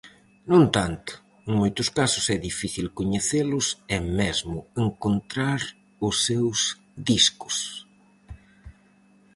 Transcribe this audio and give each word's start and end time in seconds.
No 0.49 0.55
entanto, 0.63 1.11
en 1.47 1.51
moitos 1.61 1.87
casos 1.99 2.25
é 2.35 2.37
difícil 2.49 2.85
coñecelos 2.99 3.65
e 3.95 3.97
mesmo 4.19 4.57
encontrar 4.85 5.61
os 6.07 6.15
seus 6.27 6.57
discos. 7.09 7.57